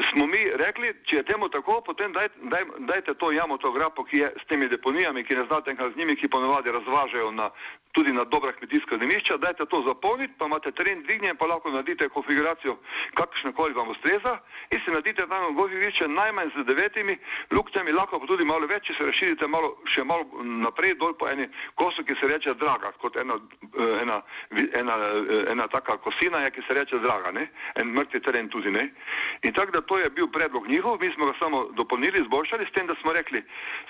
smo 0.10 0.28
mi 0.28 0.42
rekli, 0.56 0.94
če 1.06 1.22
je 1.22 1.24
temu 1.24 1.50
tako, 1.50 1.82
potem 1.86 2.14
daj, 2.14 2.30
daj, 2.52 2.64
dajte 2.80 3.14
to 3.14 3.32
jamo, 3.32 3.58
to 3.58 3.72
grapo, 3.72 4.04
ki 4.04 4.18
je 4.18 4.34
s 4.42 4.48
tem 4.48 4.55
temi 4.56 4.68
deponijami, 4.68 5.24
ki 5.24 5.36
ne 5.36 5.44
znate 5.46 5.72
enkrat 5.72 5.94
z 5.94 5.98
njimi, 5.98 6.16
ki 6.16 6.28
ponovadi 6.28 6.72
razvažajo 6.72 7.32
na, 7.32 7.50
tudi 7.92 8.12
na 8.14 8.24
dobra 8.24 8.52
kmetijska 8.52 8.98
zemljišča, 9.02 9.38
dajte 9.38 9.66
to 9.66 9.84
zapolniti, 9.88 10.34
pa 10.38 10.46
imate 10.46 10.72
teren 10.72 11.04
dvignjen, 11.04 11.36
pa 11.38 11.46
lahko 11.46 11.72
naredite 11.72 12.10
konfiguracijo, 12.10 12.78
kakršne 13.14 13.52
koli 13.54 13.74
vam 13.74 13.90
ustreza 13.90 14.38
in 14.72 14.80
si 14.80 14.92
naredite 14.92 15.28
tam 15.28 15.56
golfivišče 15.56 16.08
najmanj 16.08 16.50
z 16.56 16.64
devetimi 16.70 17.18
luknjami, 17.52 17.92
lahko 17.92 18.20
pa 18.20 18.28
tudi 18.32 18.46
malo 18.46 18.68
več, 18.68 18.88
če 18.88 18.96
se 18.98 19.08
razširite 19.10 19.48
malo, 19.48 19.74
še 19.92 20.04
malo 20.04 20.44
naprej 20.64 20.96
dol 21.04 21.14
po 21.20 21.28
eni 21.28 21.48
kosu, 21.76 22.04
ki 22.08 22.16
se 22.20 22.32
reče 22.32 22.56
draga, 22.60 22.94
kot 23.04 23.20
ena, 23.20 23.40
ena, 24.02 24.22
ena, 24.80 24.96
ena 25.52 25.68
taka 25.68 25.98
kosina 25.98 26.44
ki 26.56 26.64
se 26.68 26.80
reče 26.80 27.00
draga, 27.04 27.32
ne? 27.32 27.50
en 27.82 27.92
mrtvi 27.96 28.24
teren 28.24 28.50
tudi 28.50 28.72
ne. 28.72 28.88
In 29.44 29.54
tako 29.54 29.72
da 29.72 29.82
to 29.82 29.98
je 30.00 30.10
bil 30.10 30.28
predlog 30.32 30.68
njihov, 30.68 31.00
mi 31.02 31.12
smo 31.14 31.26
ga 31.32 31.34
samo 31.40 31.64
dopolnili, 31.76 32.22
izboljšali, 32.24 32.68
s 32.70 32.76
tem, 32.76 32.88
da 32.88 32.96
smo 33.02 33.14
rekli, 33.14 33.44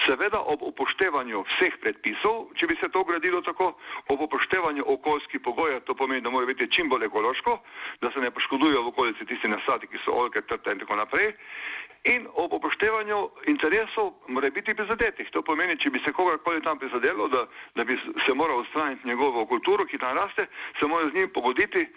seveda 0.06 0.42
ob 0.56 0.64
upoštevanju 0.72 1.44
vseh 1.50 1.76
predpisov, 1.84 2.50
če 2.56 2.68
bi 2.72 2.78
se 2.80 2.90
to 2.92 3.04
gradilo 3.04 3.42
tako, 3.44 3.74
ob 4.14 4.22
upoštevanju 4.28 4.86
okoljskih 4.96 5.44
pogojev, 5.44 5.84
to 5.88 5.96
pomeni, 5.96 6.24
da 6.24 6.32
mora 6.32 6.48
biti 6.48 6.70
čim 6.72 6.90
bolj 6.90 7.08
ekološko, 7.10 7.58
da 8.02 8.12
se 8.12 8.24
ne 8.24 8.32
poškodujejo 8.32 8.84
v 8.86 8.92
okolici 8.94 9.28
tisti 9.28 9.52
nasadi, 9.52 9.92
ki 9.92 10.02
so 10.06 10.16
olke, 10.16 10.44
trte 10.48 10.72
in 10.72 10.82
tako 10.84 11.00
naprej. 11.02 11.34
In 12.14 12.28
ob 12.38 12.54
upoštevanju 12.54 13.22
interesov 13.52 14.14
mora 14.30 14.52
biti 14.54 14.76
prizadetih. 14.78 15.32
To 15.34 15.42
pomeni, 15.42 15.78
če 15.82 15.90
bi 15.90 16.02
se 16.06 16.14
kogarkoli 16.14 16.62
tam 16.64 16.80
prizadelo, 16.80 17.28
da, 17.34 17.48
da 17.76 17.84
bi 17.84 17.98
se 18.26 18.34
moral 18.34 18.62
odstraniti 18.62 19.08
njegovo 19.10 19.46
kulturo, 19.50 19.86
ki 19.90 19.98
tam 19.98 20.18
raste, 20.18 20.48
se 20.80 20.88
mora 20.88 21.10
z 21.10 21.18
njim 21.18 21.34
pogoditi 21.34 21.88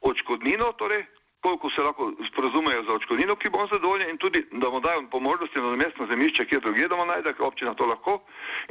odškodnino, 0.00 0.72
torej 0.80 1.04
koliko 1.44 1.70
se 1.70 1.80
lahko 1.82 2.12
sporazumejo 2.28 2.82
za 2.88 2.92
očkodnino, 2.98 3.34
ki 3.36 3.50
bo 3.52 3.58
on 3.58 3.68
zadovoljen 3.72 4.10
in 4.10 4.18
tudi, 4.24 4.40
da 4.62 4.70
mu 4.70 4.80
dajo 4.80 5.02
po 5.10 5.20
možnosti 5.20 5.60
na 5.60 5.76
mestno 5.76 6.06
zemljišče, 6.10 6.44
kjer 6.44 6.60
drugje, 6.60 6.88
da 6.88 6.96
mu 6.96 7.04
najde, 7.04 7.32
ker 7.36 7.44
občina 7.44 7.74
to 7.74 7.84
lahko. 7.86 8.12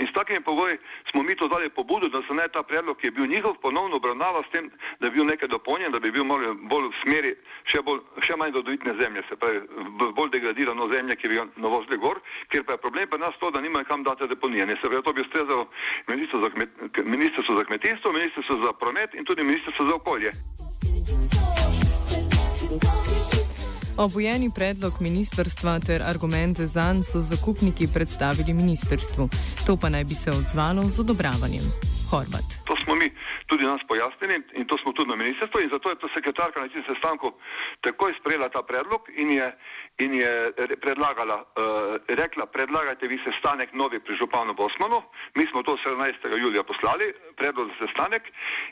In 0.02 0.08
s 0.08 0.14
takimi 0.14 0.42
pogoji 0.42 0.78
smo 1.12 1.24
mi 1.24 1.36
to 1.36 1.48
dali 1.48 1.70
pobudo, 1.70 2.08
da 2.10 2.22
se 2.28 2.34
naj 2.34 2.50
ta 2.54 2.64
predlog, 2.64 2.98
ki 2.98 3.08
je 3.08 3.12
bil 3.12 3.28
njihov, 3.34 3.54
ponovno 3.62 3.96
obravnava 4.02 4.42
s 4.48 4.52
tem, 4.54 4.72
da 5.00 5.10
bi 5.10 5.16
bil 5.16 5.26
nekaj 5.26 5.48
dopolnjen, 5.54 5.92
da 5.92 6.00
bi 6.00 6.12
bil 6.12 6.26
malo 6.26 6.56
bolj 6.72 6.90
v 6.90 6.96
smeri 7.04 7.36
še, 7.70 7.82
bolj, 7.86 8.02
še 8.26 8.40
manj 8.42 8.58
dodovitne 8.58 8.98
zemlje, 9.02 9.22
se 9.30 9.36
pravi, 9.36 9.62
bolj 10.18 10.34
degradirano 10.34 10.90
zemlje, 10.96 11.20
ki 11.22 11.30
bi 11.30 11.40
ga 11.40 11.46
navozili 11.56 12.02
gor, 12.02 12.22
ker 12.50 12.66
pa 12.66 12.74
je 12.74 12.84
problem 12.88 13.10
pa 13.10 13.22
nas 13.22 13.38
to, 13.40 13.52
da 13.54 13.62
nimajo 13.62 13.86
kam 13.86 14.04
dati 14.04 14.28
deponije. 14.34 14.66
Ne, 14.66 14.80
se 14.82 14.90
pravi, 14.90 15.06
to 15.06 15.14
bi 15.14 15.22
ustrezalo 15.22 15.70
ministrstvo 16.10 17.58
za 17.62 17.70
kmetijstvo, 17.70 18.18
ministrstvo 18.18 18.62
za 18.66 18.74
promet 18.82 19.14
in 19.14 19.30
tudi 19.30 19.46
ministrstvo 19.46 19.86
za 19.86 19.96
okolje. 20.02 20.34
Obojeni 23.98 24.50
predlog 24.56 24.94
ministrstva 25.00 25.80
ter 25.80 26.02
argumente 26.04 26.68
zanj 26.68 27.04
so 27.04 27.22
zakupniki 27.22 27.88
predstavili 27.88 28.54
ministrstvu. 28.54 29.30
To 29.66 29.78
pa 29.78 29.90
naj 29.90 30.04
bi 30.04 30.16
se 30.16 30.32
odzvalo 30.32 30.84
z 30.84 31.00
odobravanjem. 31.00 31.64
Horvat. 32.10 32.48
To 32.66 32.74
smo 32.84 32.96
mi 32.96 33.12
tudi 33.54 33.66
nas 33.66 33.82
pojasnili 33.88 34.42
in 34.60 34.66
to 34.66 34.78
smo 34.82 34.94
tudi 34.94 35.10
na 35.10 35.16
ministrstvu 35.16 35.62
in 35.62 35.70
zato 35.70 35.90
je 35.90 36.02
to 36.02 36.08
sekretarka 36.16 36.60
na 36.60 36.68
tem 36.74 36.84
sestanku 36.90 37.34
takoj 37.86 38.14
sprejela 38.20 38.50
ta 38.50 38.62
predlog 38.64 39.02
in 39.16 39.32
je, 39.32 39.48
in 39.98 40.14
je 40.14 40.32
predlagala, 40.82 41.38
uh, 41.44 42.00
rekla, 42.08 42.46
predlagajte 42.46 43.08
vi 43.08 43.20
sestanek 43.22 43.74
novi 43.74 44.00
pri 44.00 44.16
županu 44.16 44.54
Bosmanu. 44.54 45.04
Mi 45.36 45.46
smo 45.52 45.64
to 45.64 45.78
17. 45.86 46.38
julija 46.44 46.64
poslali, 46.64 47.14
predlog 47.38 47.70
za 47.70 47.76
sestanek 47.86 48.24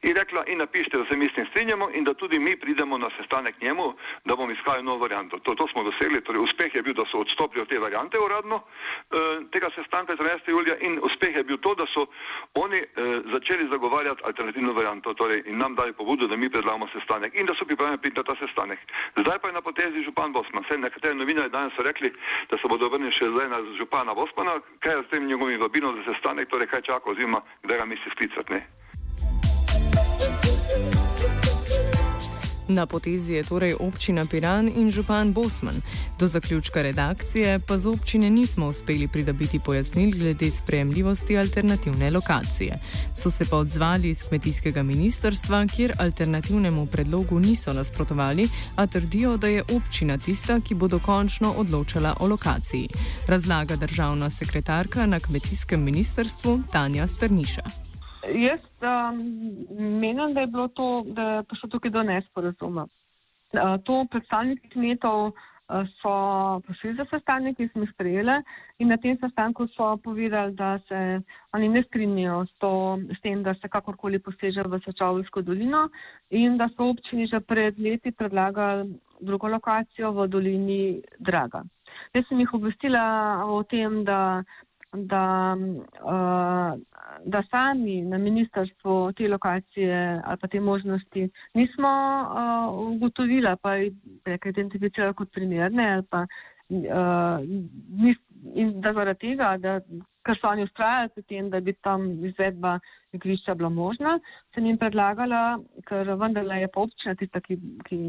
in 0.02 0.16
rekla 0.16 0.44
in 0.48 0.58
napišite, 0.58 0.98
da 0.98 1.06
se 1.12 1.18
mi 1.18 1.30
s 1.30 1.36
tem 1.36 1.46
strinjamo 1.52 1.90
in 1.94 2.04
da 2.04 2.14
tudi 2.14 2.40
mi 2.40 2.56
pridemo 2.60 2.98
na 2.98 3.10
sestanek 3.18 3.62
njemu, 3.62 3.94
da 4.26 4.36
bomo 4.36 4.52
iskali 4.52 4.84
novo 4.84 4.98
varianto. 5.06 5.40
To, 5.40 5.56
to 5.56 5.68
smo 5.72 5.84
dosegli, 5.84 6.22
torej 6.22 6.42
uspeh 6.42 6.76
je 6.76 6.82
bil, 6.82 6.94
da 6.94 7.06
so 7.12 7.22
odstopili 7.22 7.62
od 7.62 7.70
te 7.70 7.80
variante 7.80 8.18
uradno 8.20 8.56
uh, 8.56 8.66
tega 9.52 9.70
sestanka 9.76 10.16
17. 10.16 10.50
julija 10.50 10.76
in 10.82 11.00
uspeh 11.04 11.36
je 11.36 11.44
bil 11.44 11.58
to, 11.58 11.76
da 11.76 11.86
so 11.94 12.08
oni 12.54 12.80
uh, 12.82 12.88
začeli 13.34 13.70
zagovarjati 13.72 14.22
alternativno 14.24 14.71
varianto 14.74 15.14
torej, 15.14 15.44
in 15.46 15.58
nam 15.58 15.76
dali 15.76 15.94
pobudo, 15.94 16.28
da 16.28 16.36
mi 16.36 16.50
predlagamo 16.50 16.88
sestanek 16.94 17.36
in 17.40 17.46
da 17.46 17.54
so 17.56 17.66
pripravljeni 17.66 18.02
priti 18.02 18.18
na 18.18 18.24
ta 18.24 18.36
sestanek. 18.40 18.80
Zdaj 19.18 19.40
pa 19.40 19.48
je 19.48 19.54
na 19.54 19.62
potezi 19.62 20.04
župan 20.04 20.34
Bosman. 20.34 20.64
Vse 20.64 20.78
nekatere 20.78 21.16
novinare 21.16 21.50
danes 21.50 21.74
so 21.76 21.84
rekli, 21.84 22.14
da 22.50 22.58
se 22.58 22.68
bodo 22.68 22.90
vrnili 22.90 23.14
še 23.14 23.32
zdaj 23.32 23.50
na 23.50 23.64
župana 23.78 24.14
Bosmana, 24.14 24.60
kaj 24.80 24.96
je 24.96 25.04
s 25.04 25.12
tem 25.12 25.28
njegovim 25.28 25.60
vabinom 25.62 25.96
za 25.98 26.14
sestanek, 26.14 26.50
torej 26.50 26.68
kaj 26.68 26.82
čaka 26.82 27.12
oziroma 27.12 27.42
kdaj 27.64 27.78
ga 27.78 27.86
misli 27.86 28.12
sklicati. 28.16 28.81
Na 32.72 32.86
potezi 32.86 33.34
je 33.34 33.44
torej 33.44 33.76
občina 33.80 34.26
Piran 34.26 34.72
in 34.76 34.92
župan 34.92 35.34
Bosman. 35.34 35.82
Do 36.20 36.28
zaključka 36.28 36.82
redakcije 36.82 37.60
pa 37.60 37.78
z 37.78 37.88
občine 37.88 38.30
nismo 38.30 38.68
uspeli 38.68 39.08
pridobiti 39.08 39.60
pojasnil 39.60 40.12
glede 40.12 40.52
sprejemljivosti 40.52 41.38
alternativne 41.38 42.12
lokacije. 42.12 42.80
So 43.16 43.32
se 43.32 43.46
pa 43.46 43.58
odzvali 43.58 44.10
iz 44.10 44.24
kmetijskega 44.24 44.84
ministrstva, 44.84 45.66
kjer 45.76 45.94
alternativnemu 46.00 46.86
predlogu 46.86 47.40
niso 47.40 47.74
nasprotovali, 47.74 48.50
a 48.76 48.88
trdijo, 48.88 49.38
da 49.38 49.48
je 49.48 49.64
občina 49.76 50.18
tista, 50.18 50.60
ki 50.60 50.76
bo 50.76 50.88
dokončno 50.88 51.52
odločala 51.52 52.16
o 52.20 52.28
lokaciji. 52.28 52.88
Razlaga 53.28 53.76
državna 53.76 54.30
sekretarka 54.30 55.06
na 55.06 55.20
kmetijskem 55.20 55.84
ministrstvu 55.84 56.60
Tanja 56.72 57.08
Strniša. 57.08 57.81
Jaz 58.28 58.62
um, 58.82 59.18
menim, 60.00 60.34
da 60.34 60.42
je 60.42 60.48
bilo 60.48 60.68
to, 60.68 61.04
da 61.06 61.22
je 61.22 61.44
prišlo 61.44 61.70
tukaj 61.70 61.92
do 61.92 62.04
nesporazuma. 62.04 62.88
Uh, 63.52 63.78
to 63.84 64.06
predstavniki 64.12 64.70
kmetov 64.70 65.26
uh, 65.28 65.34
so 66.02 66.14
prišli 66.68 66.94
za 67.00 67.06
sestanek, 67.10 67.58
ki 67.58 67.68
smo 67.72 67.84
jih 67.84 67.92
sprejeli 67.94 68.38
in 68.80 68.94
na 68.94 68.98
tem 68.98 69.18
sestanku 69.18 69.68
so 69.74 69.98
povedali, 69.98 70.54
da 70.56 70.80
se 70.88 71.22
oni 71.54 71.70
ne 71.70 71.84
strinjajo 71.84 72.46
s, 72.46 72.54
to, 72.60 73.00
s 73.18 73.22
tem, 73.22 73.44
da 73.44 73.56
se 73.56 73.70
kakorkoli 73.70 74.20
poseže 74.20 74.64
v 74.64 74.80
Sečovljsko 74.86 75.42
dolino 75.42 75.88
in 76.30 76.58
da 76.58 76.70
so 76.70 76.92
občini 76.94 77.28
že 77.28 77.40
pred 77.40 77.80
leti 77.80 78.12
predlagali 78.12 79.00
drugo 79.20 79.48
lokacijo 79.48 80.12
v 80.12 80.28
dolini 80.28 81.02
Draga. 81.20 81.64
Jaz 82.14 82.26
sem 82.28 82.40
jih 82.40 82.54
obvestila 82.54 83.04
o 83.46 83.64
tem, 83.64 84.04
da 84.04 84.44
da, 84.94 85.58
uh, 86.04 86.80
da 87.26 87.44
sami 87.52 88.02
na 88.02 88.18
ministrstvu 88.18 89.14
te 89.18 89.28
lokacije 89.28 90.22
ali 90.26 90.38
pa 90.38 90.48
te 90.48 90.60
možnosti 90.60 91.30
nismo 91.54 91.90
uh, 91.90 92.94
ugotovili, 92.96 93.56
pa 93.62 93.76
jih 93.76 93.94
identificirali 94.46 95.14
kot 95.14 95.32
primerne 95.32 96.04
pa 96.10 96.26
nis, 96.72 98.18
in 98.54 98.82
da 98.82 98.94
zaradi 98.94 99.28
tega, 99.28 99.58
da 99.58 99.80
ker 100.26 100.38
so 100.38 100.50
oni 100.50 100.64
ustrajali 100.64 101.10
pri 101.16 101.24
tem, 101.24 101.50
da 101.50 101.60
bi 101.60 101.74
tam 101.74 102.06
izvedba 102.26 102.78
igrišča 103.14 103.56
bila 103.56 103.70
možna, 103.70 104.20
sem 104.54 104.66
jim 104.66 104.78
predlagala, 104.78 105.60
ker 105.88 106.14
vendarle 106.22 106.62
je 106.62 106.70
pa 106.74 106.86
občina 106.86 107.16
tista, 107.16 107.42
ki, 107.42 107.58
ki, 107.88 108.00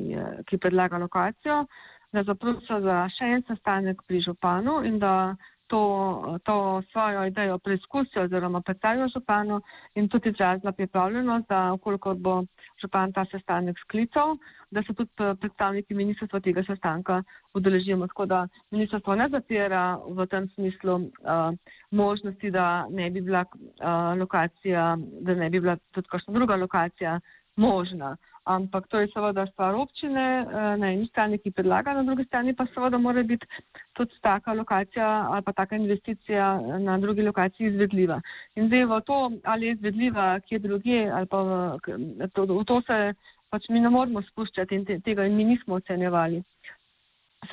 ki 0.46 0.58
predlaga 0.58 1.00
lokacijo, 1.02 1.64
da 2.12 2.22
zaprosijo 2.28 2.80
za 2.84 2.98
še 3.16 3.30
en 3.36 3.44
sestanek 3.48 4.02
pri 4.06 4.20
županu 4.20 4.82
in 4.84 4.98
da 5.00 5.34
to, 5.73 6.38
to 6.45 6.83
svojo 6.93 7.25
idejo 7.26 7.59
preizkusijo 7.59 8.25
oziroma 8.25 8.61
predstavijo 8.61 9.09
županu 9.09 9.61
in 9.95 10.09
tudi 10.09 10.29
izrazila 10.29 10.73
pripravljenost, 10.73 11.49
da 11.49 11.73
okoliko 11.73 12.14
bo 12.14 12.45
župan 12.83 13.12
ta 13.12 13.25
sestanek 13.31 13.79
sklical, 13.79 14.37
da 14.71 14.83
se 14.83 14.95
tudi 14.95 15.11
predstavniki 15.41 15.95
ministrstva 15.95 16.41
tega 16.41 16.64
sestanka 16.67 17.23
udeležimo. 17.55 18.07
Tako 18.07 18.26
da 18.26 18.49
ministrstvo 18.71 19.14
ne 19.14 19.29
zapira 19.33 19.97
v 20.09 20.26
tem 20.26 20.49
smislu 20.55 20.95
uh, 20.97 21.57
možnosti, 21.91 22.50
da 22.50 22.87
ne 22.91 23.11
bi 23.11 23.21
bila 23.21 23.45
uh, 23.45 24.19
lokacija, 24.21 24.97
da 25.21 25.35
ne 25.35 25.50
bi 25.50 25.61
bila 25.61 25.76
tudi 25.91 26.09
kakšna 26.09 26.35
druga 26.35 26.57
lokacija 26.57 27.21
možna. 27.56 28.16
Ampak 28.44 28.88
to 28.88 28.99
je 28.99 29.09
seveda 29.14 29.47
stvar 29.47 29.75
občine 29.75 30.23
eh, 30.42 30.76
na 30.76 30.92
eni 30.92 31.06
strani, 31.06 31.38
ki 31.38 31.52
predlaga, 31.54 31.94
na 31.94 32.02
drugi 32.02 32.25
strani 32.25 32.54
pa 32.54 32.66
seveda 32.75 32.99
mora 32.99 33.23
biti 33.23 33.47
tudi 33.92 34.18
taka 34.21 34.52
lokacija 34.52 35.06
ali 35.30 35.42
pa 35.42 35.52
taka 35.52 35.76
investicija 35.76 36.61
na 36.78 36.99
drugi 36.99 37.23
lokaciji 37.23 37.66
izvedljiva. 37.66 38.21
In 38.56 38.66
zdaj 38.66 38.85
v 38.85 39.00
to, 39.06 39.30
ali 39.44 39.66
je 39.66 39.73
izvedljiva, 39.73 40.40
kje 40.40 40.59
druge, 40.59 41.11
ali 41.11 41.26
pa 41.26 41.42
v 41.42 42.28
to, 42.35 42.47
v 42.47 42.64
to 42.64 42.80
se 42.87 43.14
pač 43.50 43.68
mi 43.68 43.80
ne 43.80 43.90
moramo 43.90 44.23
spuščati 44.23 44.75
in 44.75 44.85
te, 44.85 44.99
tega 45.00 45.26
in 45.28 45.37
mi 45.37 45.44
nismo 45.44 45.78
ocenjevali. 45.78 46.42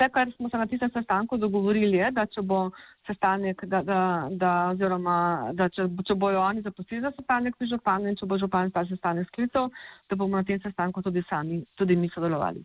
Vse, 0.00 0.08
kar 0.08 0.30
smo 0.36 0.48
se 0.48 0.56
na 0.56 0.66
tistem 0.66 0.90
sestanku 0.90 1.36
dogovorili, 1.36 1.96
je, 1.98 2.06
da 2.10 2.24
če 2.26 2.40
bo 2.40 2.70
sestanek, 3.06 3.66
da, 3.68 3.82
da, 3.84 3.98
da, 4.32 4.52
oziroma, 4.72 5.16
da 5.52 5.68
če, 5.68 5.84
če 6.08 6.16
bojo 6.16 6.40
oni 6.40 6.64
zapustili 6.64 7.02
za 7.04 7.12
sestanek 7.18 7.58
pri 7.60 7.68
županu 7.68 8.08
in 8.08 8.16
če 8.16 8.24
bo 8.24 8.38
župan 8.40 8.72
ta 8.72 8.86
sestanek 8.88 9.28
sklical, 9.28 9.68
da 10.08 10.16
bomo 10.16 10.40
na 10.40 10.44
tem 10.48 10.56
sestanku 10.64 11.04
tudi 11.04 11.20
sami, 11.28 11.60
tudi 11.76 12.00
mi 12.00 12.08
sodelovali. 12.16 12.64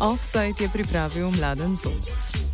Offside 0.00 0.62
je 0.64 0.72
pripravil 0.72 1.34
mladen 1.36 1.76
zonc. 1.76 2.47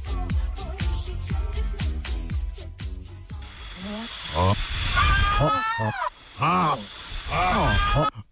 Ah. 6.41 6.77
Ah. 7.31 8.24